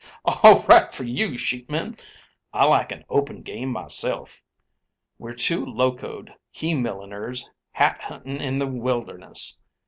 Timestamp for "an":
2.91-3.05